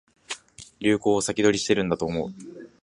[0.79, 2.33] 流行を先取りしてるんだと思う